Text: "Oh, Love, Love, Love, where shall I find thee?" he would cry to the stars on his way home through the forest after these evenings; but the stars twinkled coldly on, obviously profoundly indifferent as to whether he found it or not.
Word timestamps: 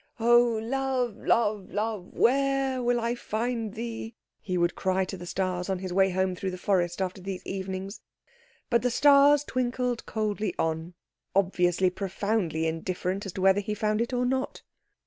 "Oh, 0.19 0.59
Love, 0.63 1.15
Love, 1.15 1.69
Love, 1.69 2.07
where 2.07 2.77
shall 2.79 2.99
I 2.99 3.13
find 3.13 3.75
thee?" 3.75 4.15
he 4.39 4.57
would 4.57 4.73
cry 4.73 5.05
to 5.05 5.15
the 5.15 5.27
stars 5.27 5.69
on 5.69 5.77
his 5.77 5.93
way 5.93 6.09
home 6.09 6.35
through 6.35 6.49
the 6.49 6.57
forest 6.57 7.03
after 7.03 7.21
these 7.21 7.45
evenings; 7.45 8.01
but 8.71 8.81
the 8.81 8.89
stars 8.89 9.43
twinkled 9.43 10.07
coldly 10.07 10.55
on, 10.57 10.95
obviously 11.35 11.91
profoundly 11.91 12.65
indifferent 12.65 13.27
as 13.27 13.33
to 13.33 13.41
whether 13.41 13.61
he 13.61 13.75
found 13.75 14.01
it 14.01 14.11
or 14.11 14.25
not. 14.25 14.63